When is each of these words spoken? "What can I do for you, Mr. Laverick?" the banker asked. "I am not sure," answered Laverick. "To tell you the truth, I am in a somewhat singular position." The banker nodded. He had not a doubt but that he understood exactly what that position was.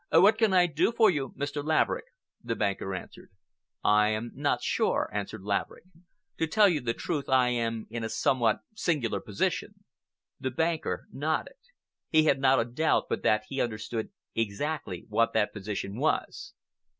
"What 0.11 0.39
can 0.39 0.51
I 0.51 0.65
do 0.65 0.91
for 0.91 1.11
you, 1.11 1.29
Mr. 1.37 1.63
Laverick?" 1.63 2.05
the 2.43 2.55
banker 2.55 2.95
asked. 2.95 3.19
"I 3.83 4.07
am 4.09 4.31
not 4.33 4.63
sure," 4.63 5.11
answered 5.13 5.43
Laverick. 5.43 5.83
"To 6.39 6.47
tell 6.47 6.67
you 6.67 6.81
the 6.81 6.95
truth, 6.95 7.29
I 7.29 7.49
am 7.49 7.85
in 7.91 8.03
a 8.03 8.09
somewhat 8.09 8.61
singular 8.73 9.19
position." 9.21 9.83
The 10.39 10.49
banker 10.49 11.05
nodded. 11.11 11.53
He 12.09 12.23
had 12.23 12.39
not 12.39 12.59
a 12.59 12.65
doubt 12.65 13.09
but 13.09 13.21
that 13.21 13.43
he 13.49 13.61
understood 13.61 14.09
exactly 14.33 15.05
what 15.07 15.33
that 15.33 15.53
position 15.53 15.99
was. 15.99 16.55